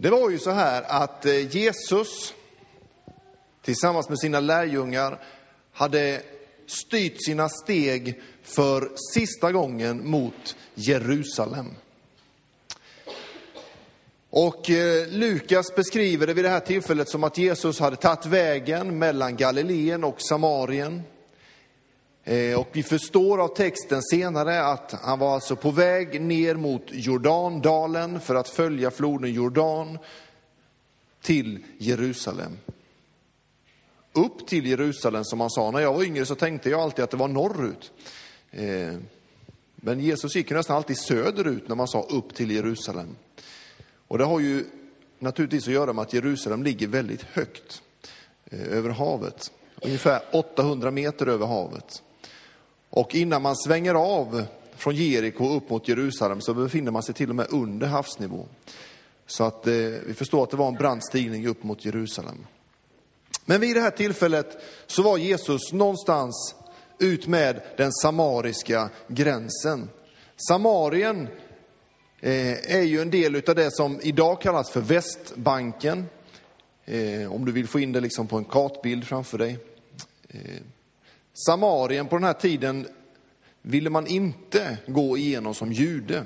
[0.00, 2.34] Det var ju så här att eh, Jesus
[3.62, 5.20] tillsammans med sina lärjungar
[5.72, 6.22] hade
[6.66, 11.66] styrt sina steg för sista gången mot Jerusalem.
[14.30, 18.98] Och eh, Lukas beskriver det vid det här tillfället som att Jesus hade tagit vägen
[18.98, 21.02] mellan Galileen och Samarien.
[22.28, 26.82] Eh, och vi förstår av texten senare att han var alltså på väg ner mot
[26.90, 29.98] Jordandalen för att följa floden Jordan
[31.22, 32.58] till Jerusalem.
[34.12, 35.70] Upp till Jerusalem som han sa.
[35.70, 37.92] När jag var yngre så tänkte jag alltid att det var norrut.
[38.50, 38.94] Eh,
[39.76, 43.16] men Jesus gick nästan alltid söderut när man sa upp till Jerusalem.
[44.08, 44.64] Och det har ju
[45.18, 47.82] naturligtvis att göra med att Jerusalem ligger väldigt högt
[48.50, 49.52] eh, över havet.
[49.82, 52.02] Ungefär 800 meter över havet.
[52.90, 54.44] Och innan man svänger av
[54.76, 58.46] från Jeriko upp mot Jerusalem så befinner man sig till och med under havsnivå.
[59.26, 59.74] Så att eh,
[60.06, 62.46] vi förstår att det var en brant stigning upp mot Jerusalem.
[63.44, 66.54] Men vid det här tillfället så var Jesus någonstans
[66.98, 69.90] ut med den samariska gränsen.
[70.48, 71.28] Samarien
[72.20, 76.06] eh, är ju en del av det som idag kallas för Västbanken.
[76.84, 79.58] Eh, om du vill få in det liksom på en kartbild framför dig.
[80.28, 80.62] Eh,
[81.46, 82.86] Samarien på den här tiden
[83.62, 86.24] ville man inte gå igenom som jude.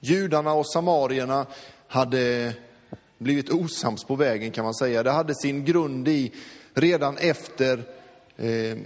[0.00, 1.46] Judarna och samarierna
[1.88, 2.52] hade
[3.18, 5.02] blivit osams på vägen kan man säga.
[5.02, 6.32] Det hade sin grund i
[6.74, 7.82] redan efter
[8.36, 8.78] eh,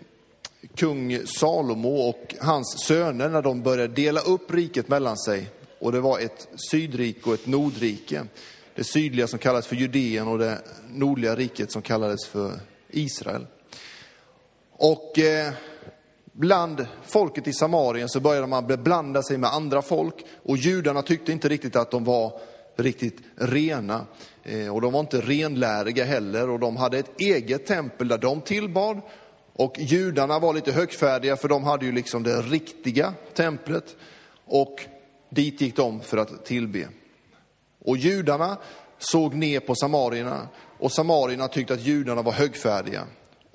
[0.74, 5.48] kung Salomo och hans söner när de började dela upp riket mellan sig.
[5.80, 8.26] Och det var ett sydrike och ett nordrike.
[8.74, 12.52] Det sydliga som kallades för Judeen och det nordliga riket som kallades för
[12.90, 13.46] Israel.
[14.78, 15.52] Och eh,
[16.32, 21.32] bland folket i Samarien så började man beblanda sig med andra folk och judarna tyckte
[21.32, 22.32] inte riktigt att de var
[22.76, 24.06] riktigt rena.
[24.42, 28.40] Eh, och de var inte renläriga heller och de hade ett eget tempel där de
[28.40, 29.00] tillbad.
[29.52, 33.96] Och judarna var lite högfärdiga för de hade ju liksom det riktiga templet.
[34.46, 34.80] Och
[35.30, 36.88] dit gick de för att tillbe.
[37.84, 38.56] Och judarna
[38.98, 40.48] såg ner på samarierna
[40.78, 43.06] och samarierna tyckte att judarna var högfärdiga.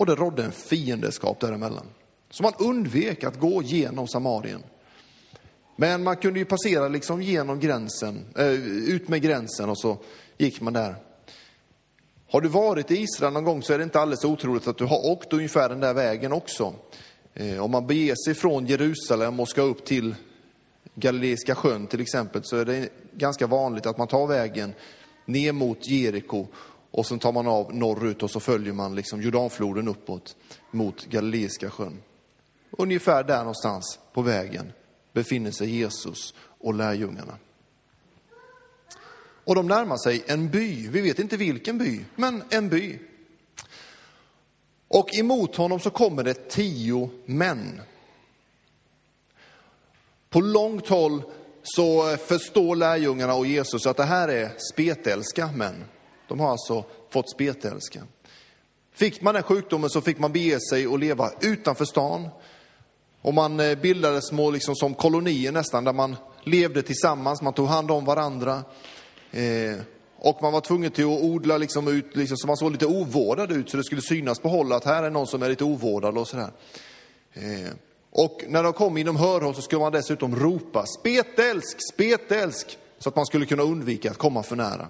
[0.02, 1.86] Och det rådde en fiendeskap däremellan.
[2.30, 4.64] Så man undvek att gå genom Samarien.
[5.76, 8.52] Men man kunde ju passera liksom genom gränsen, eh,
[8.94, 9.98] ut med gränsen och så
[10.38, 10.96] gick man där.
[12.32, 14.86] Har du varit i Israel någon gång så är det inte alldeles otroligt att du
[14.86, 16.74] har åkt ungefär den där vägen också.
[17.34, 20.16] Eh, om man beger sig från Jerusalem och ska upp till
[20.96, 24.74] Galileiska sjön till exempel så är det ganska vanligt att man tar vägen
[25.26, 26.48] ner mot Jeriko
[26.92, 30.36] och sen tar man av norrut och så följer man liksom Jordanfloden uppåt
[30.72, 32.02] mot Galileiska sjön.
[32.72, 34.72] Ungefär där någonstans på vägen
[35.14, 37.38] befinner sig Jesus och lärjungarna.
[39.44, 43.00] Och de närmar sig en by, vi vet inte vilken by, men en by.
[44.88, 47.82] Och emot honom så kommer det tio män.
[50.30, 51.24] På långt håll
[51.64, 55.86] så förstår lärjungarna och Jesus att det här är spetälska män.
[56.32, 58.00] De har alltså fått spetälska.
[58.94, 62.30] Fick man den sjukdomen så fick man bege sig och leva utanför stan.
[63.22, 67.68] Och man eh, bildade små liksom som kolonier nästan, där man levde tillsammans, man tog
[67.68, 68.64] hand om varandra.
[69.32, 69.80] Eh,
[70.18, 73.52] och man var tvungen till att odla liksom ut, liksom, så man såg lite ovårdad
[73.52, 76.18] ut, så det skulle synas på håll att här är någon som är lite ovårdad
[76.18, 76.52] och sådär.
[77.34, 77.72] Eh,
[78.12, 83.16] och när de kom inom hörhåll så skulle man dessutom ropa spetälsk, spetälsk, så att
[83.16, 84.88] man skulle kunna undvika att komma för nära.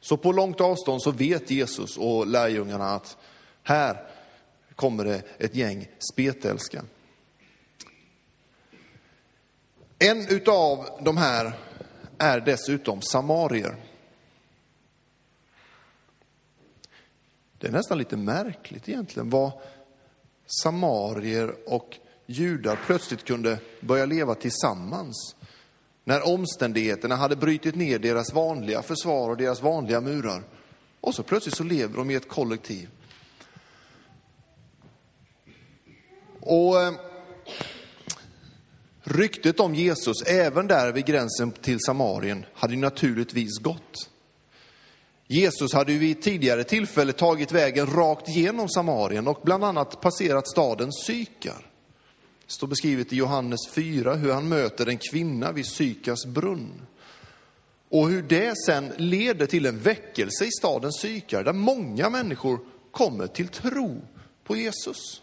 [0.00, 3.16] Så på långt avstånd så vet Jesus och lärjungarna att
[3.62, 4.06] här
[4.74, 6.84] kommer det ett gäng spetälska.
[9.98, 11.52] En utav de här
[12.18, 13.76] är dessutom samarier.
[17.58, 19.52] Det är nästan lite märkligt egentligen vad
[20.62, 25.36] samarier och judar plötsligt kunde börja leva tillsammans
[26.04, 30.42] när omständigheterna hade brutit ner deras vanliga försvar och deras vanliga murar.
[31.00, 32.88] Och så plötsligt så lever de i ett kollektiv.
[36.40, 36.92] Och eh,
[39.02, 44.10] ryktet om Jesus, även där vid gränsen till Samarien, hade ju naturligtvis gått.
[45.26, 50.48] Jesus hade ju vid tidigare tillfälle tagit vägen rakt genom Samarien och bland annat passerat
[50.48, 51.69] staden Sykar.
[52.50, 56.86] Det står beskrivet i Johannes 4 hur han möter en kvinna vid Sykas brunn.
[57.88, 62.60] Och hur det sen leder till en väckelse i staden Sykar, där många människor
[62.90, 64.02] kommer till tro
[64.44, 65.22] på Jesus.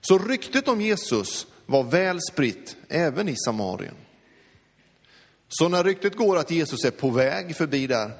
[0.00, 3.96] Så ryktet om Jesus var väl spritt även i Samarien.
[5.48, 8.10] Så när ryktet går att Jesus är på väg förbi där,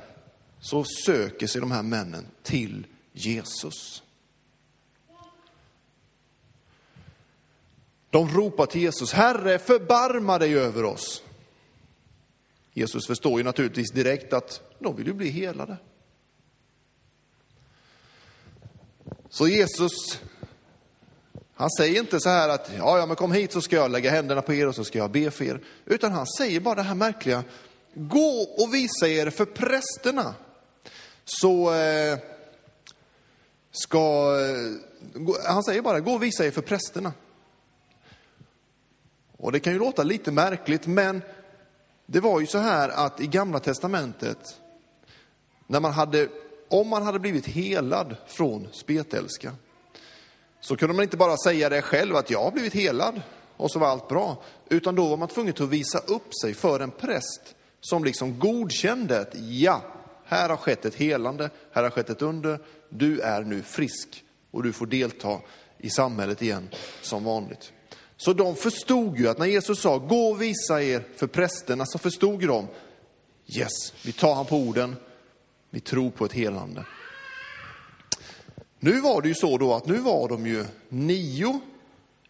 [0.60, 4.03] så söker sig de här männen till Jesus.
[8.14, 11.22] De ropar till Jesus, Herre förbarma dig över oss.
[12.72, 15.76] Jesus förstår ju naturligtvis direkt att de vill ju bli helade.
[19.30, 20.20] Så Jesus,
[21.54, 24.10] han säger inte så här att, ja, ja, men kom hit så ska jag lägga
[24.10, 25.60] händerna på er och så ska jag be för er.
[25.84, 27.44] Utan han säger bara det här märkliga,
[27.94, 30.34] gå och visa er för prästerna.
[31.24, 32.18] Så eh,
[33.70, 37.12] ska, eh, han säger bara, gå och visa er för prästerna.
[39.36, 41.22] Och det kan ju låta lite märkligt, men
[42.06, 44.60] det var ju så här att i gamla testamentet,
[45.66, 46.28] när man hade,
[46.68, 49.52] om man hade blivit helad från spetälska,
[50.60, 53.22] så kunde man inte bara säga det själv att jag har blivit helad
[53.56, 56.80] och så var allt bra, utan då var man tvungen att visa upp sig för
[56.80, 59.82] en präst som liksom godkände att ja,
[60.24, 64.62] här har skett ett helande, här har skett ett under, du är nu frisk och
[64.62, 65.40] du får delta
[65.78, 66.68] i samhället igen
[67.02, 67.72] som vanligt.
[68.16, 71.98] Så de förstod ju att när Jesus sa, gå och visa er för prästerna, så
[71.98, 72.68] förstod de,
[73.46, 74.96] yes, vi tar han på orden,
[75.70, 76.84] vi tror på ett helande.
[78.78, 81.60] Nu var det ju så då att nu var de ju nio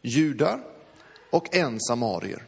[0.03, 0.61] judar
[1.31, 2.47] och en samarier.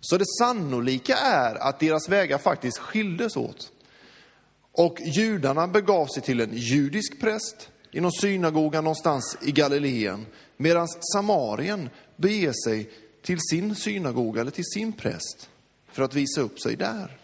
[0.00, 3.72] Så det sannolika är att deras vägar faktiskt skildes åt.
[4.72, 10.88] Och judarna begav sig till en judisk präst i någon synagoga någonstans i Galileen, medan
[10.88, 11.90] samarien
[12.20, 12.90] bege sig
[13.22, 15.50] till sin synagoga eller till sin präst
[15.86, 17.20] för att visa upp sig där.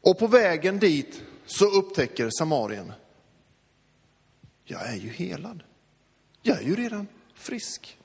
[0.00, 2.92] Och på vägen dit så upptäcker samarien,
[4.64, 5.62] jag är ju helad.
[6.42, 7.98] Jag är ju redan frisk.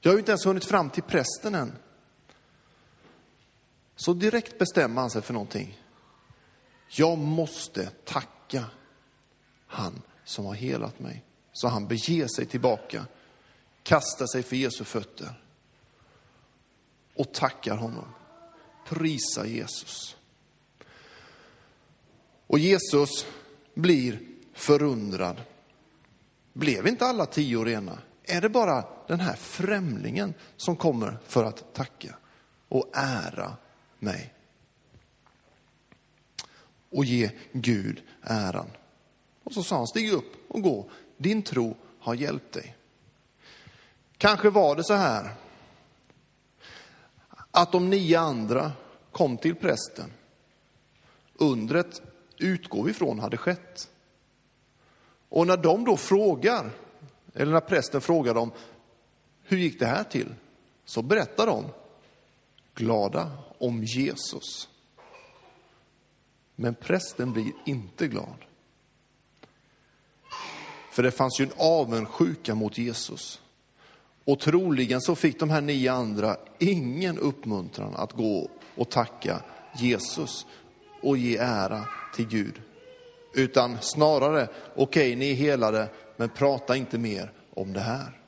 [0.00, 1.72] Jag har ju inte ens hunnit fram till prästen än.
[3.96, 5.80] Så direkt bestämmer han sig för någonting.
[6.88, 8.64] Jag måste tacka
[9.66, 11.25] han som har helat mig.
[11.56, 13.06] Så han beger sig tillbaka,
[13.82, 15.40] kastar sig för Jesu fötter
[17.14, 18.04] och tackar honom.
[18.88, 20.16] Prisa Jesus.
[22.46, 23.26] Och Jesus
[23.74, 24.20] blir
[24.52, 25.42] förundrad.
[26.52, 27.98] Blev inte alla tio rena?
[28.22, 32.16] Är det bara den här främlingen som kommer för att tacka
[32.68, 33.56] och ära
[33.98, 34.34] mig?
[36.90, 38.70] Och ge Gud äran.
[39.44, 42.76] Och så sa han, stig upp och gå, din tro har hjälpt dig.
[44.18, 45.30] Kanske var det så här
[47.50, 48.72] att de nio andra
[49.12, 50.12] kom till prästen.
[51.34, 52.02] Undret
[52.38, 53.90] utgår vi ifrån hade skett.
[55.28, 56.70] Och när de då frågar,
[57.34, 58.52] eller när prästen frågar dem,
[59.42, 60.34] hur gick det här till?
[60.84, 61.64] Så berättar de
[62.74, 64.68] glada om Jesus.
[66.54, 68.44] Men prästen blir inte glad.
[70.96, 73.40] För det fanns ju en avundsjuka mot Jesus.
[74.24, 79.42] Och troligen så fick de här nio andra ingen uppmuntran att gå och tacka
[79.78, 80.46] Jesus
[81.02, 81.84] och ge ära
[82.14, 82.62] till Gud.
[83.34, 88.20] Utan snarare, okej, okay, ni är helade, men prata inte mer om det här.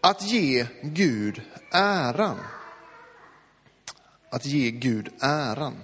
[0.00, 1.42] Att ge Gud
[1.72, 2.38] äran.
[4.30, 5.74] Att ge Gud äran.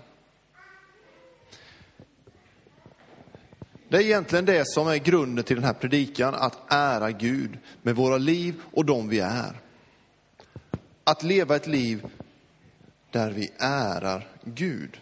[3.95, 7.97] Det är egentligen det som är grunden till den här predikan, att ära Gud med
[7.97, 9.61] våra liv och de vi är.
[11.05, 12.07] Att leva ett liv
[13.11, 15.01] där vi ärar Gud.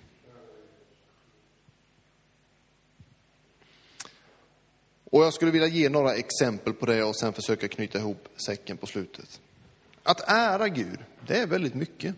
[5.04, 8.76] Och jag skulle vilja ge några exempel på det och sen försöka knyta ihop säcken
[8.76, 9.40] på slutet.
[10.02, 12.14] Att ära Gud, det är väldigt mycket.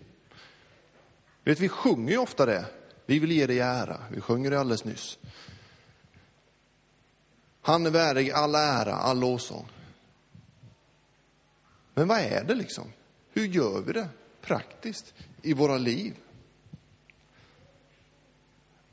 [1.44, 2.64] Vet, vi sjunger ju ofta det.
[3.06, 4.00] Vi vill ge dig ära.
[4.10, 5.18] Vi sjunger det alldeles nyss.
[7.66, 9.66] Han är värdig all ära, all lovsång.
[11.94, 12.92] Men vad är det liksom?
[13.32, 14.08] Hur gör vi det
[14.40, 16.14] praktiskt i våra liv?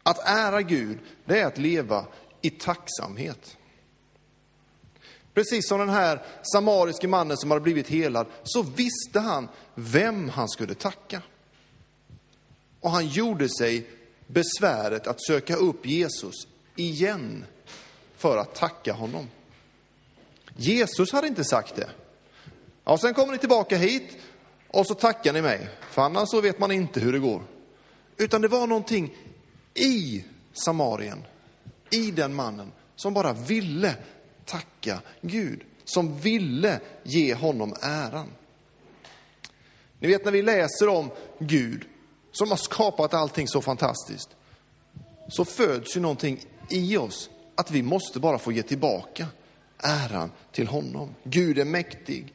[0.04, 2.06] Att ära Gud, det är att leva
[2.42, 3.58] i tacksamhet.
[5.34, 6.22] Precis som den här
[6.54, 11.22] samariske mannen som hade blivit helad, så visste han vem han skulle tacka.
[12.80, 13.90] Och han gjorde sig
[14.28, 16.36] besväret att söka upp Jesus
[16.76, 17.46] igen
[18.22, 19.30] för att tacka honom.
[20.56, 21.90] Jesus hade inte sagt det.
[22.84, 24.18] Ja, sen kommer ni tillbaka hit
[24.68, 27.44] och så tackar ni mig, för annars så vet man inte hur det går.
[28.18, 29.16] Utan det var någonting
[29.74, 30.24] i
[30.54, 31.24] Samarien,
[31.90, 33.96] i den mannen, som bara ville
[34.46, 38.28] tacka Gud, som ville ge honom äran.
[40.00, 41.86] Ni vet när vi läser om Gud
[42.32, 44.30] som har skapat allting så fantastiskt,
[45.30, 47.30] så föds ju någonting i oss
[47.62, 49.28] att vi måste bara få ge tillbaka
[49.78, 51.16] äran till honom.
[51.24, 52.34] Gud är mäktig,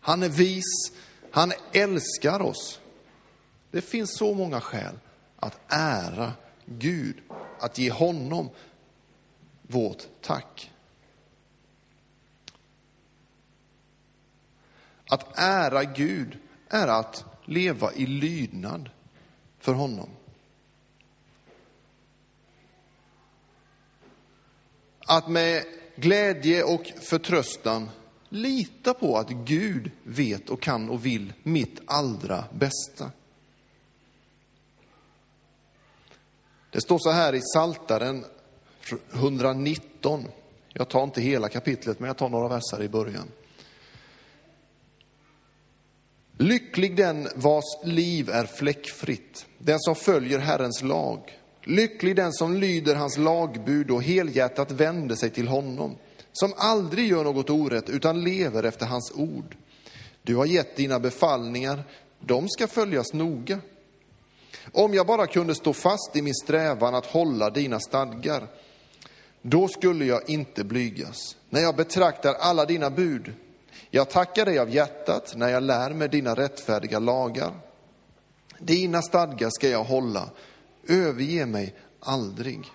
[0.00, 0.92] han är vis,
[1.30, 2.80] han älskar oss.
[3.70, 4.98] Det finns så många skäl
[5.36, 6.32] att ära
[6.66, 7.16] Gud,
[7.58, 8.50] att ge honom
[9.62, 10.70] vårt tack.
[15.08, 16.38] Att ära Gud
[16.68, 18.90] är att leva i lydnad
[19.58, 20.08] för honom.
[25.10, 25.64] Att med
[25.96, 27.90] glädje och förtröstan
[28.28, 33.10] lita på att Gud vet och kan och vill mitt allra bästa.
[36.70, 38.24] Det står så här i Saltaren
[39.12, 40.24] 119.
[40.72, 43.28] Jag tar inte hela kapitlet, men jag tar några verser i början.
[46.38, 51.39] Lycklig den vars liv är fläckfritt, den som följer Herrens lag.
[51.64, 55.96] Lycklig den som lyder hans lagbud och helhjärtat vänder sig till honom,
[56.32, 59.56] som aldrig gör något orätt utan lever efter hans ord.
[60.22, 61.84] Du har gett dina befallningar,
[62.20, 63.58] de ska följas noga.
[64.72, 68.46] Om jag bara kunde stå fast i min strävan att hålla dina stadgar,
[69.42, 71.36] då skulle jag inte blygas.
[71.50, 73.32] När jag betraktar alla dina bud,
[73.90, 77.52] jag tackar dig av hjärtat när jag lär mig dina rättfärdiga lagar.
[78.58, 80.30] Dina stadgar ska jag hålla,
[80.90, 82.72] överge mig aldrig.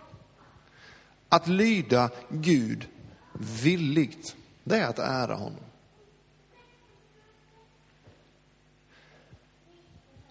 [1.30, 2.88] Att lyda Gud
[3.34, 5.64] villigt, det är att ära honom.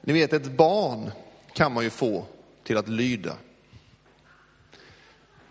[0.00, 1.10] Ni vet, ett barn
[1.52, 2.26] kan man ju få
[2.62, 3.36] till att lyda.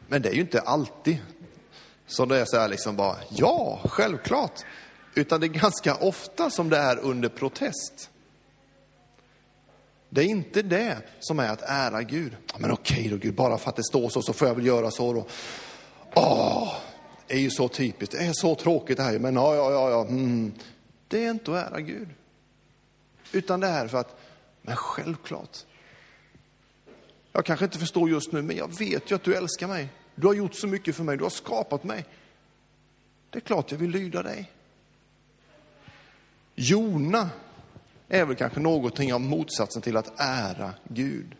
[0.07, 1.17] Men det är ju inte alltid
[2.07, 4.61] som det är så här liksom bara, ja, självklart.
[5.15, 8.09] Utan det är ganska ofta som det är under protest.
[10.13, 12.35] Det är inte det som är att ära Gud.
[12.57, 14.91] Men okej då Gud, bara för att det står så, så får jag väl göra
[14.91, 15.25] så då.
[16.13, 16.75] Åh,
[17.27, 19.89] det är ju så typiskt, det är så tråkigt det här, men ja, ja, ja,
[19.89, 20.01] ja.
[20.01, 20.53] Mm.
[21.07, 22.07] Det är inte att ära Gud.
[23.31, 24.15] Utan det är för att,
[24.61, 25.57] men självklart.
[27.31, 29.87] Jag kanske inte förstår just nu, men jag vet ju att du älskar mig.
[30.15, 32.05] Du har gjort så mycket för mig, du har skapat mig.
[33.29, 34.51] Det är klart jag vill lyda dig.
[36.55, 37.29] Jona
[38.13, 41.35] är väl kanske någonting av motsatsen till att ära Gud.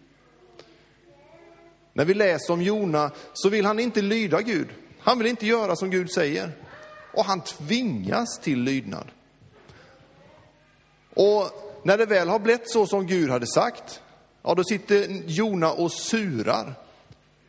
[1.94, 4.68] När vi läser om Jona så vill han inte lyda Gud.
[5.00, 6.52] Han vill inte göra som Gud säger.
[7.14, 9.08] Och han tvingas till lydnad.
[11.16, 11.50] Och
[11.84, 14.02] när det väl har blivit så som Gud hade sagt,
[14.42, 16.74] ja då sitter Jona och surar.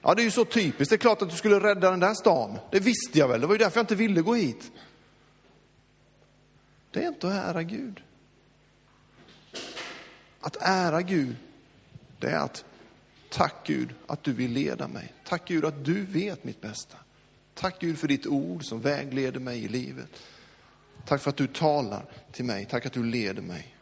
[0.02, 2.14] Ja det är ju så typiskt, det är klart att du skulle rädda den där
[2.14, 2.58] stan.
[2.70, 4.72] Det visste jag väl, det var ju därför jag inte ville gå hit.
[6.90, 8.02] Det är inte att ära Gud.
[10.44, 11.36] Att ära Gud,
[12.18, 12.64] det är att
[13.30, 15.12] tack Gud att du vill leda mig.
[15.24, 16.96] Tack Gud att du vet mitt bästa.
[17.54, 20.08] Tack Gud för ditt ord som vägleder mig i livet.
[21.06, 22.66] Tack för att du talar till mig.
[22.70, 23.76] Tack att du leder mig.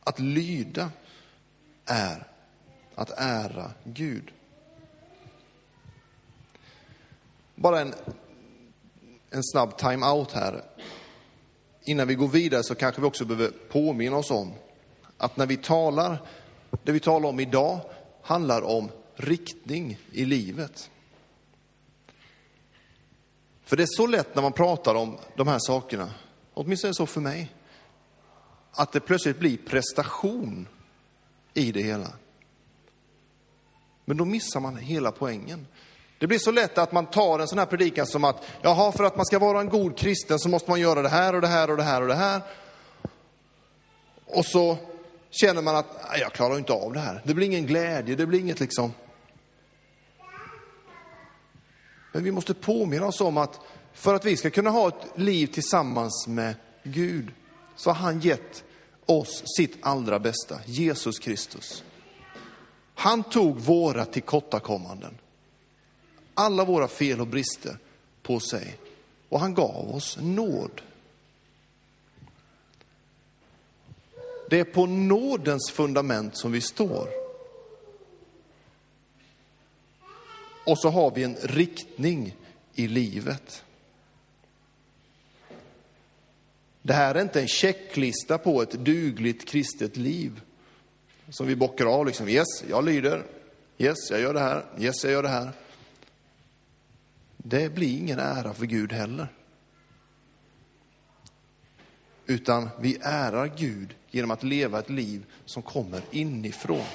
[0.00, 0.90] Att lyda
[1.84, 2.26] är
[2.94, 4.32] att ära Gud.
[7.54, 7.94] Bara en,
[9.30, 10.64] en snabb time-out här.
[11.84, 14.52] Innan vi går vidare så kanske vi också behöver påminna oss om
[15.18, 16.22] att när vi talar,
[16.82, 17.80] det vi talar om idag
[18.22, 20.90] handlar om riktning i livet.
[23.64, 26.10] För det är så lätt när man pratar om de här sakerna,
[26.54, 27.52] åtminstone så för mig,
[28.70, 30.68] att det plötsligt blir prestation
[31.54, 32.12] i det hela.
[34.04, 35.66] Men då missar man hela poängen.
[36.24, 39.04] Det blir så lätt att man tar en sån här predikan som att, jaha, för
[39.04, 41.46] att man ska vara en god kristen så måste man göra det här och det
[41.46, 42.42] här och det här och det här.
[44.26, 44.76] Och så
[45.30, 45.86] känner man att,
[46.20, 47.22] jag klarar inte av det här.
[47.24, 48.92] Det blir ingen glädje, det blir inget liksom.
[52.12, 53.60] Men vi måste påminna oss om att
[53.92, 57.30] för att vi ska kunna ha ett liv tillsammans med Gud
[57.76, 58.64] så har han gett
[59.06, 61.84] oss sitt allra bästa, Jesus Kristus.
[62.94, 65.18] Han tog våra tillkortakommanden,
[66.34, 67.78] alla våra fel och brister
[68.22, 68.76] på sig
[69.28, 70.80] och han gav oss nåd.
[74.50, 77.08] Det är på nådens fundament som vi står.
[80.66, 82.36] Och så har vi en riktning
[82.74, 83.64] i livet.
[86.82, 90.40] Det här är inte en checklista på ett dugligt kristet liv
[91.28, 92.06] som vi bockar av.
[92.06, 93.24] Liksom, yes, jag lyder.
[93.78, 94.64] Yes, jag gör det här.
[94.78, 95.52] Yes, jag gör det här.
[97.46, 99.28] Det blir ingen ära för Gud heller.
[102.26, 106.86] utan vi ärar Gud genom att leva ett liv som kommer inifrån.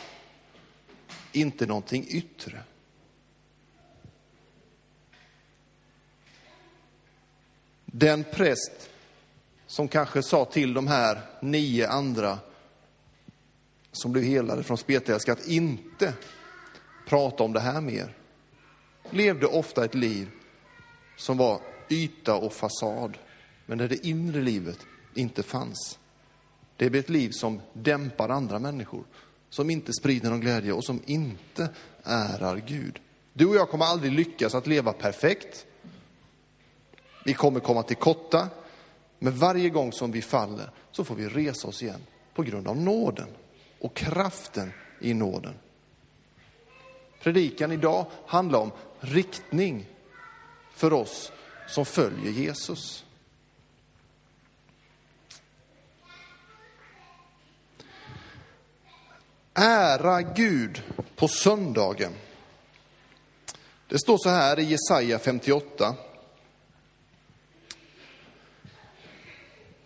[1.31, 2.63] Inte någonting yttre.
[7.85, 8.89] Den präst
[9.67, 12.39] som kanske sa till de här nio andra
[13.91, 16.13] som blev helade från spetälska att inte
[17.07, 18.15] prata om det här mer,
[19.09, 20.29] levde ofta ett liv
[21.19, 23.17] som var yta och fasad,
[23.65, 24.79] men där det inre livet
[25.13, 25.99] inte fanns.
[26.77, 29.03] Det blir ett liv som dämpar andra människor,
[29.49, 31.69] som inte sprider någon glädje och som inte
[32.03, 32.99] ärar Gud.
[33.33, 35.65] Du och jag kommer aldrig lyckas att leva perfekt.
[37.25, 38.49] Vi kommer komma till korta,
[39.19, 42.01] men varje gång som vi faller så får vi resa oss igen
[42.33, 43.27] på grund av nåden
[43.79, 45.53] och kraften i nåden.
[47.21, 49.85] Predikan idag handlar om riktning
[50.79, 51.31] för oss
[51.67, 53.05] som följer Jesus.
[59.53, 60.83] Ära Gud
[61.15, 62.11] på söndagen.
[63.87, 65.95] Det står så här i Jesaja 58.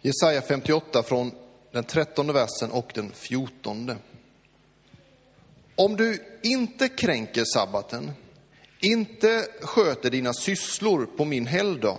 [0.02, 1.32] Jesaja 58 från
[1.72, 3.98] den trettonde versen och den fjortonde.
[5.76, 8.12] Om du inte kränker sabbaten,
[8.84, 11.98] inte sköter dina sysslor på min helgdag,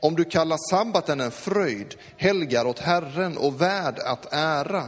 [0.00, 4.84] om du kallar sabbaten en fröjd, helgar åt Herren och värd att ära,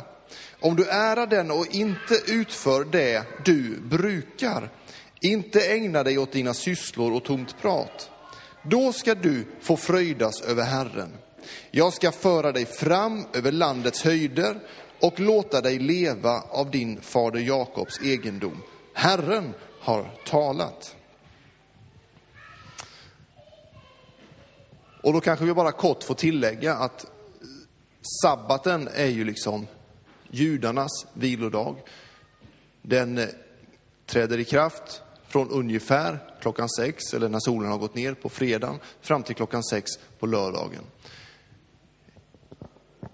[0.61, 4.71] om du ärar den och inte utför det du brukar,
[5.21, 8.11] inte ägnar dig åt dina sysslor och tomt prat,
[8.62, 11.12] då ska du få fröjdas över Herren.
[11.71, 14.61] Jag ska föra dig fram över landets höjder
[15.00, 18.62] och låta dig leva av din fader Jakobs egendom.
[18.95, 20.97] Herren har talat.
[25.02, 27.07] Och då kanske vi bara kort får tillägga att
[28.23, 29.67] sabbaten är ju liksom
[30.31, 31.76] judarnas vilodag.
[32.83, 33.26] Den eh,
[34.07, 38.79] träder i kraft från ungefär klockan sex, eller när solen har gått ner på fredagen,
[39.01, 40.83] fram till klockan sex på lördagen.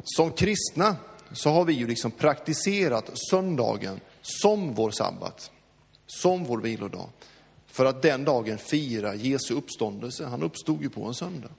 [0.05, 0.97] Som kristna
[1.33, 5.51] så har vi ju liksom praktiserat söndagen som vår sabbat,
[6.07, 7.09] som vår vilodag.
[7.67, 10.27] För att den dagen fira Jesu uppståndelse.
[10.27, 11.51] Han uppstod ju på en söndag.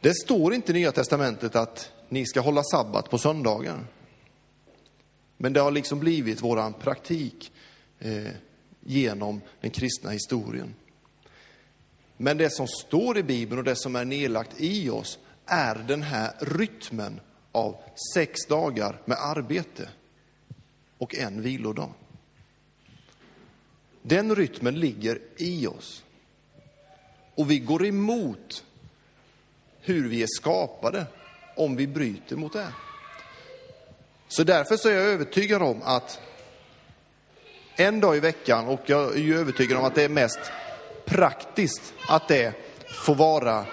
[0.00, 3.86] Det står inte i Nya Testamentet att ni ska hålla sabbat på söndagar.
[5.36, 7.52] Men det har liksom blivit våran praktik
[7.98, 8.32] eh,
[8.80, 10.74] genom den kristna historien.
[12.16, 16.02] Men det som står i Bibeln och det som är nedlagt i oss är den
[16.02, 17.20] här rytmen
[17.52, 17.76] av
[18.14, 19.88] sex dagar med arbete
[20.98, 21.92] och en vilodag.
[24.02, 26.04] Den rytmen ligger i oss.
[27.34, 28.64] Och vi går emot
[29.80, 31.06] hur vi är skapade
[31.56, 32.72] om vi bryter mot det.
[34.28, 36.20] Så därför så är jag övertygad om att
[37.76, 40.40] en dag i veckan, och jag är ju övertygad om att det är mest
[41.04, 42.52] praktiskt att det
[42.88, 43.66] får vara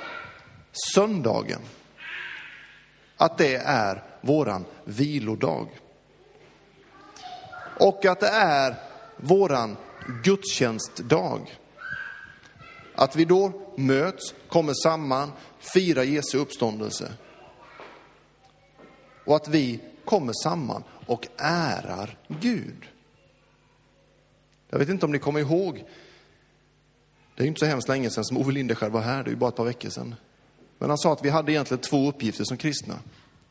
[0.94, 1.62] söndagen.
[3.18, 5.68] Att det är våran vilodag.
[7.80, 8.76] Och att det är
[9.18, 9.78] våran
[10.24, 11.60] gudstjänstdag.
[12.96, 15.32] Att vi då möts, kommer samman,
[15.73, 17.13] fira Jesu uppståndelse.
[19.25, 22.89] Och att vi kommer samman och ärar Gud.
[24.69, 25.84] Jag vet inte om ni kommer ihåg,
[27.36, 29.38] det är inte så hemskt länge sedan som Ove Lindeskär var här, det är ju
[29.38, 30.15] bara ett par veckor sedan.
[30.78, 32.99] Men han sa att vi hade egentligen två uppgifter som kristna.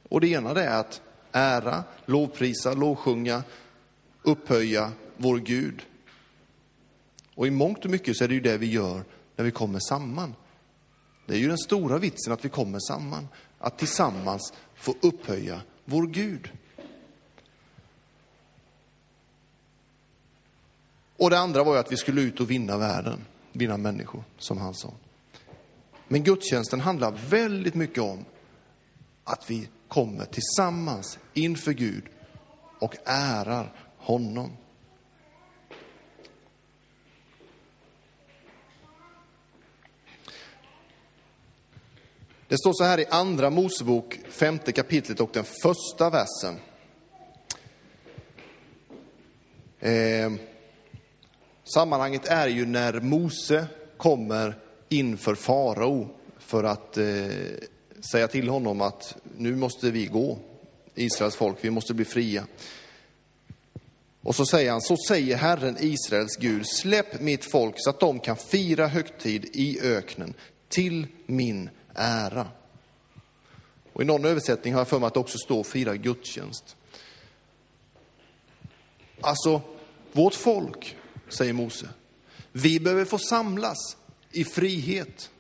[0.09, 3.42] Och det ena det är att ära, lovprisa, lovsjunga,
[4.22, 5.83] upphöja vår Gud.
[7.35, 9.05] Och i mångt och mycket så är det ju det vi gör
[9.37, 10.35] när vi kommer samman.
[11.27, 16.07] Det är ju den stora vitsen att vi kommer samman, att tillsammans få upphöja vår
[16.07, 16.51] Gud.
[21.17, 24.59] Och det andra var ju att vi skulle ut och vinna världen, vinna människor, som
[24.59, 24.93] han sa.
[26.09, 28.25] Men gudstjänsten handlar väldigt mycket om
[29.25, 32.05] att vi kommer tillsammans inför Gud
[32.79, 34.51] och ärar honom.
[42.55, 46.61] Det står så här i Andra Mosebok, femte kapitlet och den första versen.
[49.81, 50.33] Eh,
[51.64, 57.05] sammanhanget är ju när Mose kommer inför farao för att eh,
[58.12, 60.38] säga till honom att nu måste vi gå,
[60.95, 62.47] Israels folk, vi måste bli fria.
[64.23, 68.21] Och så säger han, så säger Herren Israels Gud, släpp mitt folk så att de
[68.21, 70.35] kan fira högtid i öknen
[70.69, 72.48] till min ära.
[73.92, 76.76] Och i någon översättning har jag för mig att det också står fira gudstjänst.
[79.20, 79.62] Alltså,
[80.12, 80.96] vårt folk,
[81.28, 81.88] säger Mose,
[82.52, 83.96] vi behöver få samlas
[84.30, 85.30] i frihet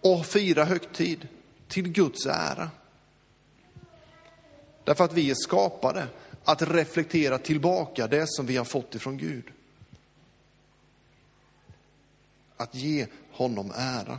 [0.00, 1.28] och fira högtid
[1.68, 2.70] till Guds ära.
[4.84, 6.06] Därför att vi är skapade
[6.44, 9.44] att reflektera tillbaka det som vi har fått ifrån Gud.
[12.56, 14.18] Att ge honom ära.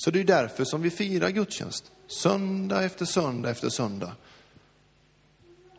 [0.00, 4.12] Så det är därför som vi firar gudstjänst, söndag efter söndag efter söndag.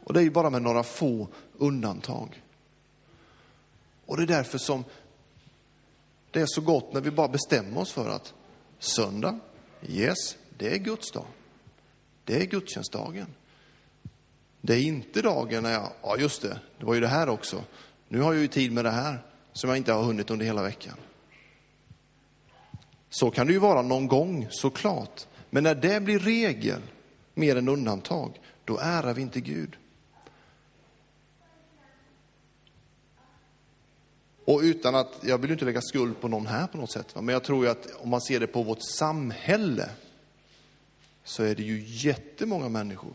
[0.03, 2.43] Och det är ju bara med några få undantag.
[4.05, 4.83] Och det är därför som
[6.31, 8.33] det är så gott när vi bara bestämmer oss för att
[8.79, 9.39] söndag,
[9.87, 11.27] yes, det är Guds dag.
[12.23, 13.27] Det är gudstjänstdagen.
[14.61, 17.63] Det är inte dagen när jag, ja just det, det var ju det här också.
[18.07, 20.63] Nu har jag ju tid med det här som jag inte har hunnit under hela
[20.63, 20.97] veckan.
[23.13, 25.27] Så kan det ju vara någon gång såklart.
[25.49, 26.81] Men när det blir regel
[27.33, 29.77] mer än undantag, då ärar vi inte Gud.
[34.45, 37.27] Och utan att, jag vill inte lägga skuld på någon här på något sätt, men
[37.27, 39.89] jag tror ju att om man ser det på vårt samhälle
[41.23, 43.13] så är det ju jättemånga människor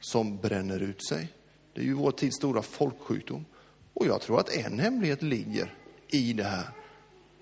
[0.00, 1.28] som bränner ut sig.
[1.74, 3.44] Det är ju vår tids stora folksjukdom.
[3.94, 5.74] Och jag tror att en hemlighet ligger
[6.08, 6.68] i det här.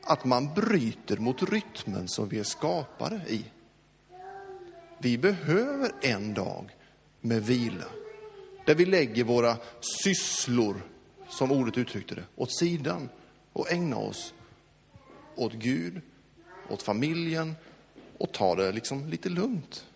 [0.03, 3.45] Att man bryter mot rytmen som vi är skapade i.
[4.99, 6.71] Vi behöver en dag
[7.21, 7.85] med vila.
[8.67, 9.57] Där vi lägger våra
[10.03, 10.83] sysslor,
[11.29, 13.09] som ordet uttryckte det, åt sidan
[13.53, 14.35] och ägnar oss
[15.41, 16.01] åt Gud,
[16.69, 17.57] åt familjen
[18.19, 19.87] och tar det liksom lite lugnt.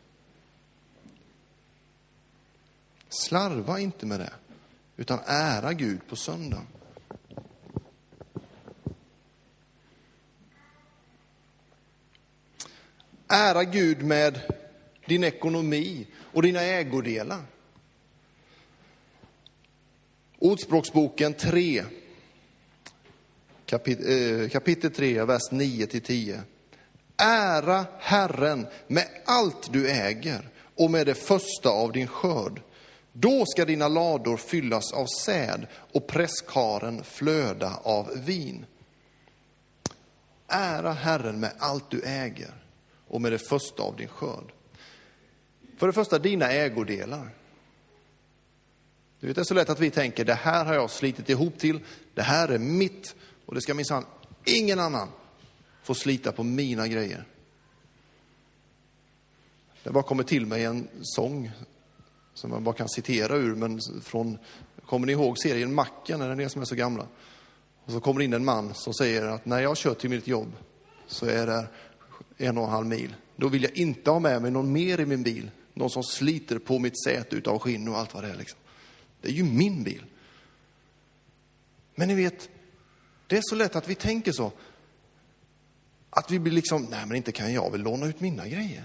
[3.08, 4.32] Slarva inte med det,
[4.96, 6.66] utan ära Gud på söndagen.
[13.34, 14.40] Ära Gud med
[15.06, 17.42] din ekonomi och dina ägodelar.
[20.38, 21.84] Ordspråksboken 3,
[23.66, 26.42] kapit eh, kapitel 3, vers 9 till 10.
[27.16, 32.60] Ära Herren med allt du äger och med det första av din skörd
[33.12, 38.66] då ska dina lador fyllas av säd och presskaren flöda av vin.
[40.48, 42.63] Ära Herren med allt du äger
[43.14, 44.52] och med det första av din skörd.
[45.76, 47.30] För det första, dina ägodelar.
[49.20, 51.58] Du vet, det är så lätt att vi tänker, det här har jag slitit ihop
[51.58, 51.80] till,
[52.14, 53.14] det här är mitt
[53.46, 54.04] och det ska minsann
[54.44, 55.08] ingen annan
[55.82, 57.24] få slita på mina grejer.
[59.82, 61.50] Det bara kommer till mig en sång
[62.34, 64.38] som man bara kan citera ur, men från,
[64.86, 67.06] kommer ni ihåg serien Macken, är det ni som är så gamla?
[67.84, 70.52] Och så kommer in en man som säger att när jag kör till mitt jobb
[71.06, 71.66] så är det
[72.36, 73.14] en och en halv mil.
[73.36, 75.50] Då vill jag inte ha med mig någon mer i min bil.
[75.74, 78.36] Någon som sliter på mitt säte utav skinn och allt vad det är.
[78.36, 78.58] Liksom.
[79.20, 80.04] Det är ju min bil.
[81.94, 82.48] Men ni vet,
[83.26, 84.52] det är så lätt att vi tänker så.
[86.10, 88.84] Att vi blir liksom, nej men inte kan jag väl låna ut mina grejer.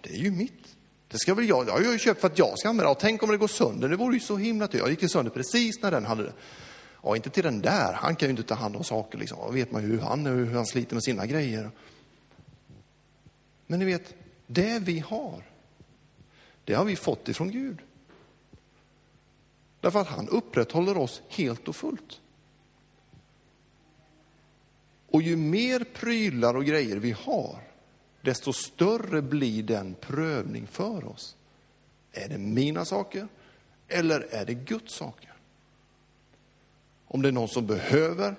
[0.00, 0.76] Det är ju mitt.
[1.08, 3.22] Det ska väl jag, jag har ju köpt för att jag ska använda och tänk
[3.22, 4.78] om det går sönder, det vore ju så himla tur.
[4.78, 6.32] Jag gick ju sönder precis när den hade det.
[7.02, 9.38] Ja, inte till den där, han kan ju inte ta hand om saker liksom.
[9.46, 11.70] Då vet man ju hur han, hur han sliter med sina grejer.
[13.66, 14.14] Men ni vet,
[14.46, 15.42] det vi har,
[16.64, 17.78] det har vi fått ifrån Gud.
[19.80, 22.20] Därför att han upprätthåller oss helt och fullt.
[25.08, 27.60] Och ju mer prylar och grejer vi har,
[28.22, 31.36] desto större blir den prövning för oss.
[32.12, 33.28] Är det mina saker
[33.88, 35.32] eller är det Guds saker?
[37.06, 38.36] Om det är någon som behöver,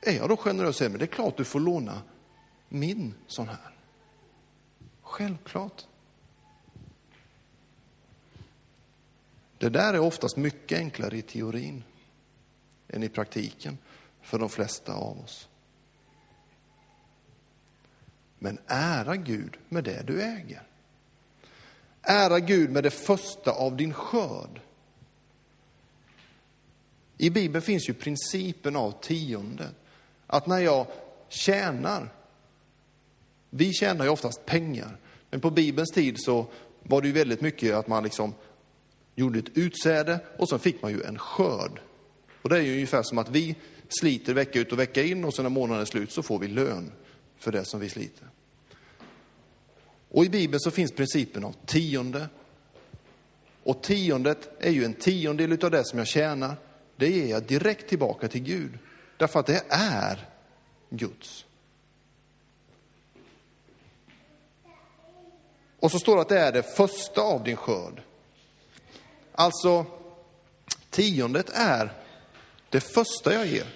[0.00, 2.02] är jag då generös och säger, men det är klart du får låna
[2.68, 3.73] min sån här.
[5.14, 5.86] Självklart.
[9.58, 11.84] Det där är oftast mycket enklare i teorin
[12.88, 13.78] än i praktiken
[14.22, 15.48] för de flesta av oss.
[18.38, 20.62] Men ära Gud med det du äger.
[22.02, 24.60] Ära Gud med det första av din skörd.
[27.18, 29.68] I Bibeln finns ju principen av tionde.
[30.26, 30.86] Att när jag
[31.28, 32.12] tjänar,
[33.50, 34.98] vi tjänar ju oftast pengar,
[35.34, 36.46] men på Bibelns tid så
[36.82, 38.34] var det ju väldigt mycket att man liksom
[39.14, 41.80] gjorde ett utsäde och så fick man ju en skörd.
[42.42, 43.56] Och det är ju ungefär som att vi
[43.88, 46.48] sliter vecka ut och vecka in och så när månaden är slut så får vi
[46.48, 46.92] lön
[47.38, 48.28] för det som vi sliter.
[50.08, 52.28] Och i Bibeln så finns principen av tionde.
[53.62, 56.56] Och tiondet är ju en tiondel av det som jag tjänar.
[56.96, 58.78] Det ger jag direkt tillbaka till Gud.
[59.16, 60.28] Därför att det är
[60.90, 61.44] Guds.
[65.84, 68.02] Och så står det att det är det första av din skörd.
[69.32, 69.86] Alltså,
[70.90, 71.92] tiondet är
[72.70, 73.66] det första jag ger.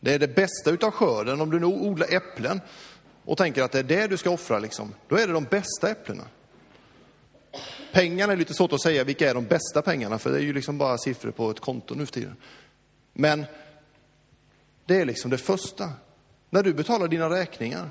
[0.00, 1.40] Det är det bästa utav skörden.
[1.40, 2.60] Om du nu odlar äpplen
[3.24, 5.90] och tänker att det är det du ska offra, liksom, då är det de bästa
[5.90, 6.24] äpplena.
[7.92, 10.52] Pengarna är lite svårt att säga vilka är de bästa pengarna, för det är ju
[10.52, 12.36] liksom bara siffror på ett konto nu för tiden.
[13.12, 13.44] Men
[14.86, 15.92] det är liksom det första.
[16.50, 17.90] När du betalar dina räkningar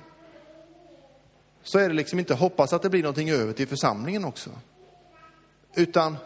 [1.65, 4.49] så är det liksom inte hoppas att det blir någonting över till församlingen också.
[5.75, 6.17] Utan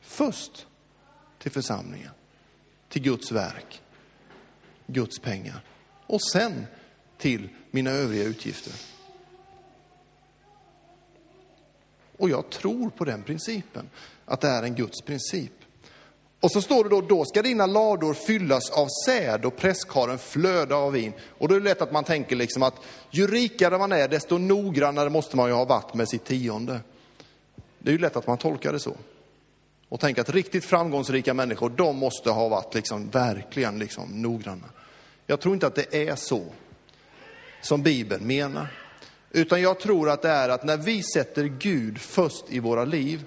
[0.00, 0.66] först
[1.38, 2.10] till församlingen,
[2.88, 3.82] till Guds verk,
[4.86, 5.60] Guds pengar.
[6.06, 6.66] Och sen
[7.18, 8.72] till mina övriga utgifter.
[12.16, 13.90] Och jag tror på den principen,
[14.24, 15.52] att det är en Guds princip.
[16.46, 20.76] Och så står det då, då ska dina lador fyllas av säd och presskaren flöda
[20.76, 21.12] av vin.
[21.38, 22.74] Och då är det lätt att man tänker liksom att
[23.10, 26.80] ju rikare man är, desto noggrannare måste man ju ha varit med sitt tionde.
[27.78, 28.96] Det är ju lätt att man tolkar det så.
[29.88, 34.68] Och tänker att riktigt framgångsrika människor, de måste ha varit liksom verkligen liksom noggranna.
[35.26, 36.44] Jag tror inte att det är så
[37.62, 38.66] som Bibeln menar.
[39.30, 43.24] Utan jag tror att det är att när vi sätter Gud först i våra liv,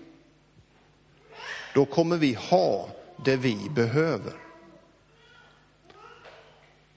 [1.74, 2.90] då kommer vi ha
[3.26, 4.34] det vi behöver.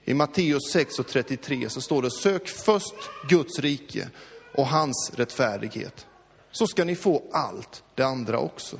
[0.05, 2.95] I Matteus 6 och 33 så står det, sök först
[3.29, 4.09] Guds rike
[4.55, 6.07] och hans rättfärdighet.
[6.51, 8.75] Så ska ni få allt det andra också.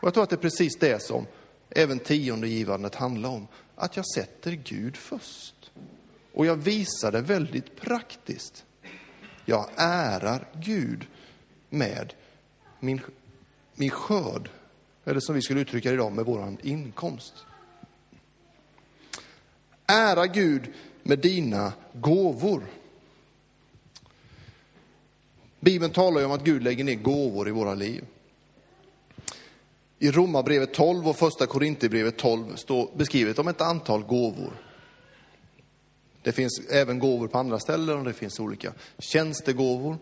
[0.00, 1.26] Och jag tror att det är precis det som
[1.70, 3.48] även tiondegivandet handlar om.
[3.74, 5.70] Att jag sätter Gud först.
[6.32, 8.64] Och jag visar det väldigt praktiskt.
[9.44, 11.06] Jag ärar Gud
[11.68, 12.14] med
[12.80, 13.00] min,
[13.74, 14.50] min skörd.
[15.08, 17.34] Eller som vi skulle uttrycka det idag, med vår inkomst.
[19.86, 22.66] Ära Gud med dina gåvor.
[25.60, 28.04] Bibeln talar ju om att Gud lägger ner gåvor i våra liv.
[29.98, 34.52] I Romarbrevet 12 och första Korinthierbrevet 12 står beskrivet om ett antal gåvor.
[36.22, 39.98] Det finns även gåvor på andra ställen och det finns olika tjänstegåvor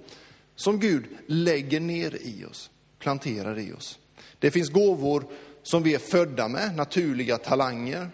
[0.55, 3.99] som Gud lägger ner i oss, planterar i oss.
[4.39, 5.25] Det finns gåvor
[5.63, 8.11] som vi är födda med, naturliga talanger.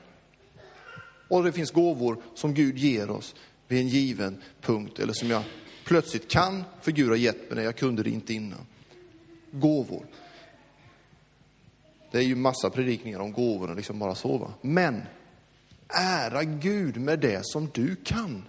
[1.29, 3.35] Och det finns gåvor som Gud ger oss
[3.69, 5.43] vid en given punkt, eller som jag
[5.85, 8.67] plötsligt kan, för Gud har gett mig det, jag kunde det inte innan.
[9.51, 10.07] Gåvor.
[12.11, 14.51] Det är ju massa predikningar om gåvor och liksom bara så.
[14.61, 15.03] Men
[15.89, 18.45] ära Gud med det som du kan.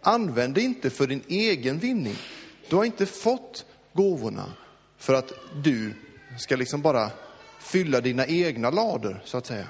[0.00, 2.16] Använd det inte för din egen vinning.
[2.68, 4.52] Du har inte fått gåvorna
[4.98, 5.32] för att
[5.62, 5.94] du
[6.38, 7.10] ska liksom bara
[7.58, 9.66] fylla dina egna lador, så att säga.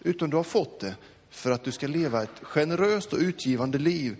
[0.00, 0.94] Utan du har fått det
[1.30, 4.16] för att du ska leva ett generöst och utgivande liv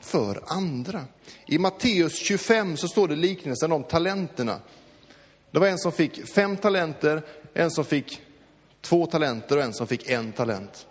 [0.00, 1.04] för andra.
[1.46, 4.60] I Matteus 25 så står det liknelsen om talenterna.
[5.50, 7.22] Det var en som fick fem talenter,
[7.54, 8.20] en som fick
[8.80, 10.86] två talenter och en som fick en talent.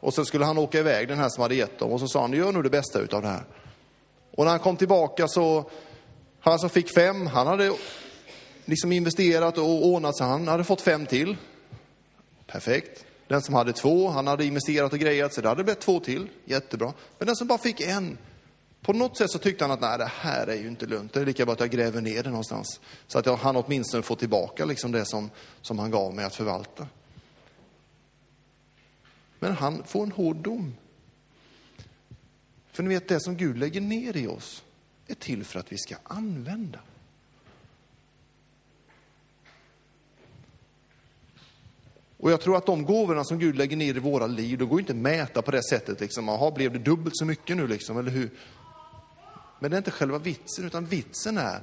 [0.00, 2.20] Och sen skulle han åka iväg, den här som hade gett dem, och så sa
[2.20, 3.44] han, gör nu det bästa utav det här.
[4.30, 5.70] Och när han kom tillbaka så,
[6.40, 7.72] han som fick fem, han hade
[8.66, 11.36] liksom investerat och ordnat så han hade fått fem till.
[12.46, 13.04] Perfekt.
[13.28, 16.28] Den som hade två, han hade investerat och grejat så det hade blivit två till.
[16.44, 16.92] Jättebra.
[17.18, 18.18] Men den som bara fick en,
[18.82, 21.12] på något sätt så tyckte han att nej, det här är ju inte lönt.
[21.12, 22.80] Det är lika bra att jag gräver ner det någonstans.
[23.06, 25.30] Så att jag, han åtminstone får tillbaka liksom det som,
[25.62, 26.86] som han gav mig att förvalta.
[29.38, 30.74] Men han får en hård dom.
[32.72, 34.64] För ni vet, det som Gud lägger ner i oss
[35.06, 36.78] är till för att vi ska använda.
[42.26, 44.80] Och jag tror att de gåvorna som Gud lägger ner i våra liv, det går
[44.80, 46.00] inte att mäta på det sättet.
[46.00, 48.30] Liksom, Aha, blev det dubbelt så mycket nu, liksom, eller hur?
[49.60, 51.62] Men det är inte själva vitsen, utan vitsen är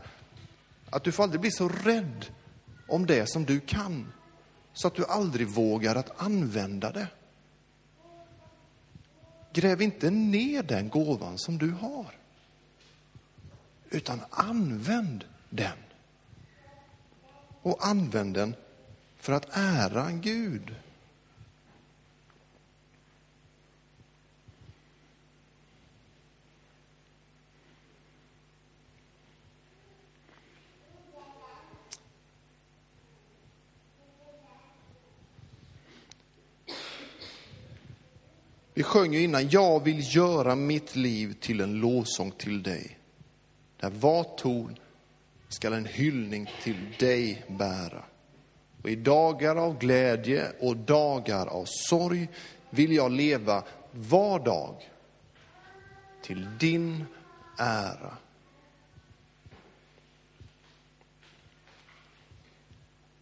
[0.89, 2.25] att du får aldrig bli så rädd
[2.87, 4.13] om det som du kan,
[4.73, 7.07] så att du aldrig vågar att använda det.
[9.53, 12.15] Gräv inte ner den gåvan som du har,
[13.89, 15.77] utan använd den.
[17.61, 18.55] Och använd den
[19.23, 20.75] för att ära Gud.
[38.73, 42.97] Vi sjöng ju innan, jag vill göra mitt liv till en lovsång till dig.
[43.79, 44.75] Där var ton
[45.49, 48.03] skall en hyllning till dig bära.
[48.83, 52.29] Och i dagar av glädje och dagar av sorg
[52.69, 54.89] vill jag leva var dag
[56.21, 57.05] till din
[57.57, 58.17] ära.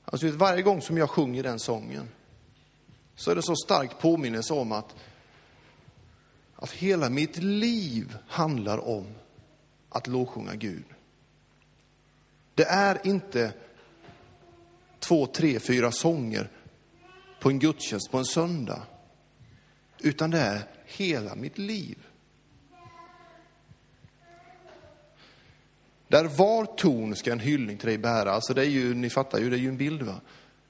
[0.05, 2.09] Alltså, varje gång som jag sjunger den sången
[3.15, 4.95] så är det så stark påminnelse om att,
[6.55, 9.05] att hela mitt liv handlar om
[9.89, 10.85] att lovsjunga Gud.
[12.55, 13.53] Det är inte
[15.11, 16.49] två, tre, fyra sånger
[17.39, 18.81] på en gudstjänst på en söndag,
[19.99, 21.97] utan det är hela mitt liv.
[26.07, 28.31] Där var ton ska en hyllning till dig bära.
[28.31, 30.15] Alltså det är ju, ni fattar ju, det är ju en bild va.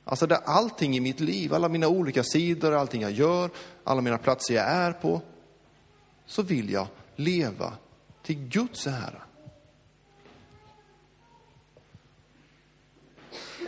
[0.03, 3.49] Alltså där allting i mitt liv, alla mina olika sidor, allting jag gör,
[3.83, 5.21] alla mina platser jag är på,
[6.25, 7.73] så vill jag leva
[8.23, 9.21] till Guds ära.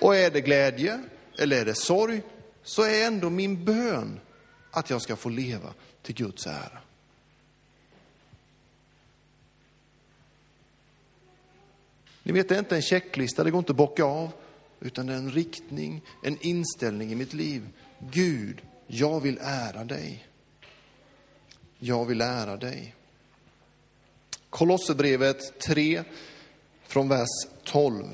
[0.04, 1.04] Och är det glädje
[1.38, 2.22] eller är det sorg,
[2.64, 4.20] så är ändå min bön
[4.72, 6.78] att jag ska få leva till Guds ära.
[12.24, 14.32] Ni vet, det är inte en checklista, det går inte att bocka av,
[14.80, 17.68] utan det är en riktning, en inställning i mitt liv.
[18.00, 20.28] Gud, jag vill ära dig.
[21.80, 22.96] Jag vill ära dig.
[24.50, 26.04] Kolosserbrevet 3,
[26.88, 28.06] från vers 12.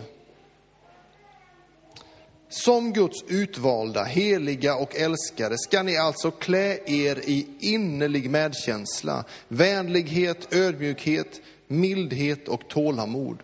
[2.49, 10.53] Som Guds utvalda, heliga och älskade ska ni alltså klä er i innerlig medkänsla, vänlighet,
[10.53, 13.38] ödmjukhet, mildhet och tålamod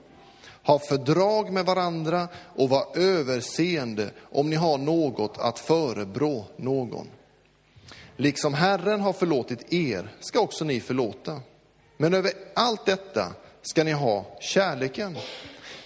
[0.66, 7.08] ha fördrag med varandra och var överseende om ni har något att förebrå någon.
[8.18, 11.40] Liksom Herren har förlåtit er ska också ni förlåta.
[11.98, 15.18] Men över allt detta ska ni ha kärleken,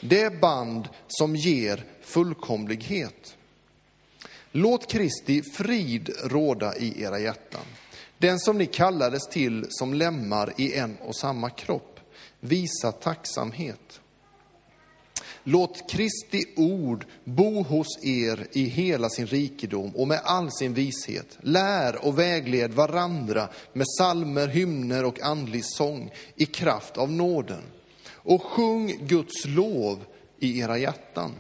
[0.02, 3.38] det band som ger fullkomlighet.
[4.52, 7.66] Låt Kristi frid råda i era hjärtan,
[8.18, 12.00] den som ni kallades till som lemmar i en och samma kropp.
[12.40, 14.02] Visa tacksamhet.
[15.44, 21.38] Låt Kristi ord bo hos er i hela sin rikedom och med all sin vishet.
[21.42, 27.64] Lär och vägled varandra med salmer, hymner och andlig sång i kraft av nåden.
[28.22, 30.06] Och sjung Guds lov
[30.40, 31.36] i era hjärtan.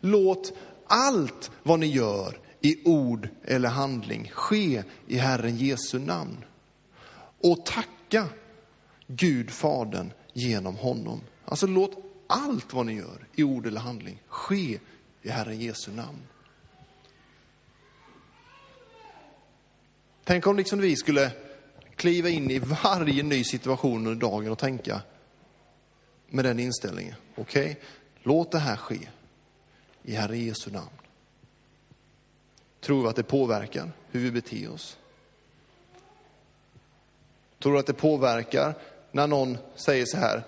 [0.00, 0.52] Låt
[0.86, 6.44] allt vad ni gör i ord eller handling ske i Herren Jesu namn.
[7.40, 8.26] Och tacka
[9.06, 11.20] Gud Fadern genom honom.
[11.44, 11.96] Alltså låt
[12.26, 14.78] allt vad ni gör i ord eller handling ske
[15.22, 16.22] i Herren Jesu namn.
[20.24, 21.30] Tänk om liksom vi skulle
[21.96, 25.00] kliva in i varje ny situation under dagen och tänka
[26.28, 27.14] med den inställningen.
[27.34, 27.76] Okej, okay,
[28.22, 29.08] låt det här ske
[30.02, 30.88] i Herren Jesu namn.
[32.80, 34.98] Tror vi att det påverkar hur vi beter oss?
[37.58, 38.74] Tror du att det påverkar
[39.12, 40.42] när någon säger så här,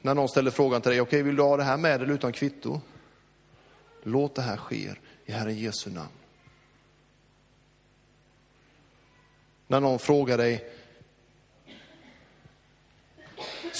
[0.00, 2.14] när någon ställer frågan till dig, okej, okay, vill du ha det här med eller
[2.14, 2.80] utan kvitto?
[4.02, 4.94] Låt det här ske
[5.26, 6.08] i Herren Jesu namn.
[9.66, 10.70] När någon frågar dig,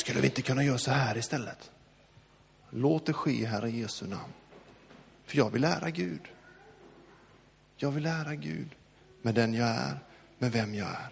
[0.03, 1.71] skulle vi inte kunna göra så här istället?
[2.71, 4.33] Låt det ske i Jesu namn.
[5.27, 6.21] För jag vill ära Gud.
[7.77, 8.69] Jag vill ära Gud
[9.23, 9.99] med den jag är,
[10.39, 11.09] med vem jag är.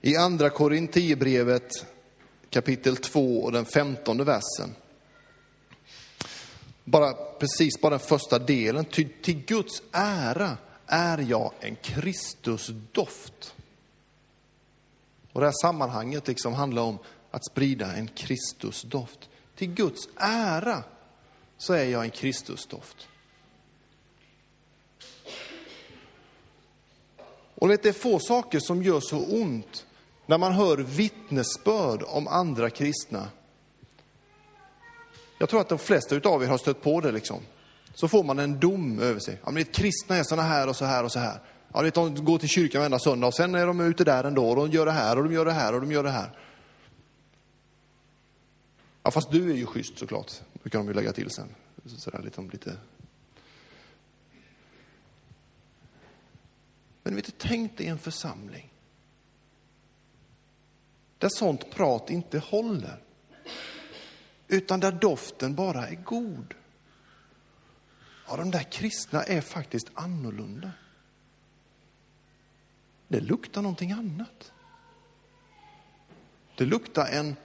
[0.00, 1.86] I andra Korintierbrevet
[2.50, 4.74] kapitel 2 och den femtonde versen.
[6.84, 8.84] Bara, precis bara den första delen.
[8.84, 13.54] Ty, till Guds ära är jag en Kristusdoft.
[15.34, 16.98] Och det här sammanhanget liksom handlar om
[17.30, 19.28] att sprida en Kristusdoft.
[19.56, 20.82] Till Guds ära
[21.58, 23.08] så är jag en Kristusdoft.
[27.54, 29.86] Och vet, det är få saker som gör så ont
[30.26, 33.28] när man hör vittnesbörd om andra kristna.
[35.38, 37.40] Jag tror att de flesta av er har stött på det liksom.
[37.94, 39.34] Så får man en dom över sig.
[39.34, 41.40] Ja, men vet, kristna är såna här och så här och så här.
[41.76, 44.48] Ja, vet, de går till kyrkan varenda söndag och sen är de ute där ändå
[44.48, 46.30] och de gör det här och de gör det här och de gör det här.
[49.02, 51.54] Ja, fast du är ju schysst såklart, det kan de ju lägga till sen.
[51.86, 52.76] Sådär lite, liksom lite.
[57.02, 58.72] Men vet du, tänk dig en församling
[61.18, 63.02] där sånt prat inte håller.
[64.48, 66.54] Utan där doften bara är god.
[68.28, 70.70] Ja, de där kristna är faktiskt annorlunda.
[73.14, 74.52] Det luktar någonting annat.
[76.56, 77.36] Det luktar en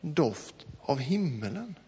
[0.00, 1.78] doft av himmelen.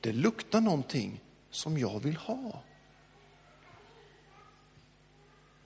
[0.00, 2.62] Det luktar någonting som jag vill ha.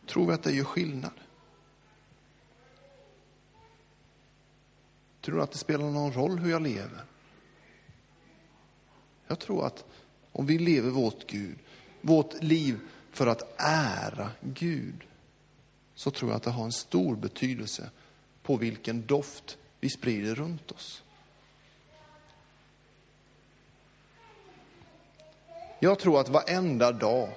[0.07, 1.21] Tror vi att det gör skillnad?
[5.21, 7.05] Tror du att det spelar någon roll hur jag lever?
[9.27, 9.85] Jag tror att
[10.33, 11.59] om vi lever vårt Gud,
[12.01, 12.81] vårt liv
[13.11, 15.07] för att ära Gud,
[16.03, 17.91] så tror jag att det har en stor betydelse
[18.43, 21.03] på vilken doft vi sprider runt oss.
[25.81, 27.29] Jag tror att varenda dag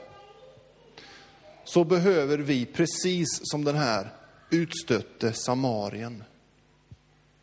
[1.63, 4.09] så behöver vi, precis som den här
[4.49, 6.24] utstötte eh, samarien,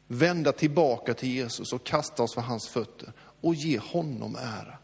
[0.07, 4.79] vända tillbaka till Jesus och kasta oss för hans fötter och ge honom ära.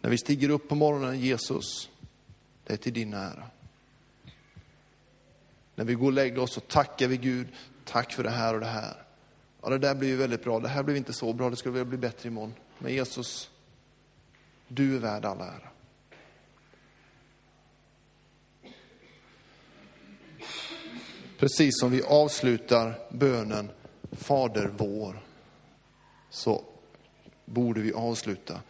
[0.00, 1.90] När vi stiger upp på morgonen, Jesus,
[2.64, 3.46] det är till din ära.
[5.82, 7.48] När vi går och lägger oss så tackar vi Gud,
[7.84, 9.02] tack för det här och det här.
[9.62, 11.84] Ja, det där blir ju väldigt bra, det här blev inte så bra, det skulle
[11.84, 12.54] bli bättre imorgon.
[12.78, 13.50] Men Jesus,
[14.68, 15.68] du är värd all ära.
[21.38, 23.70] Precis som vi avslutar bönen
[24.12, 25.22] Fader vår,
[26.30, 26.64] så
[27.44, 28.60] borde vi avsluta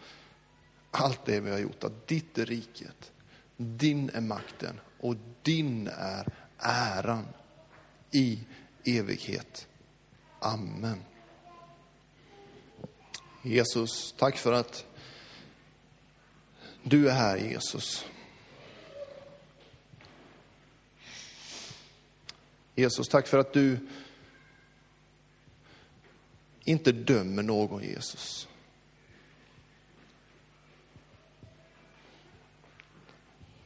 [0.91, 1.83] allt det vi har gjort.
[1.83, 3.11] Att ditt är riket,
[3.57, 7.27] din är makten och din är äran
[8.11, 8.39] i
[8.83, 9.67] evighet.
[10.39, 11.03] Amen.
[13.41, 14.85] Jesus, tack för att
[16.83, 18.05] du är här Jesus.
[22.75, 23.87] Jesus, tack för att du
[26.63, 28.47] inte dömer någon Jesus.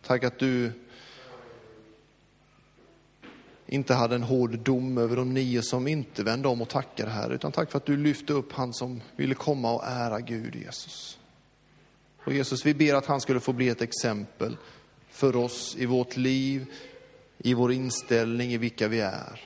[0.02, 0.72] Tack att du
[3.68, 7.30] inte hade en hård dom över de nio som inte vände om och tackade här,
[7.30, 11.20] utan tack för att du lyfte upp han som ville komma och ära Gud, Jesus.
[12.18, 14.58] Och Jesus, vi ber att han skulle få bli ett exempel
[15.10, 16.66] för oss i vårt liv,
[17.38, 19.42] i vår inställning, i vilka vi är.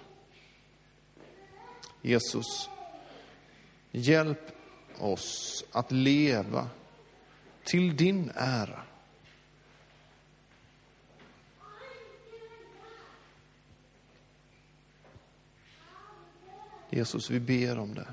[2.02, 2.70] Jesus,
[3.92, 4.52] hjälp
[5.00, 6.68] oss att leva
[7.64, 8.82] till din ära.
[16.92, 18.08] Jesus, vi ber om det.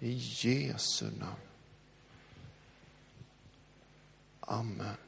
[0.00, 1.34] I Jesu namn.
[4.40, 5.07] Amen.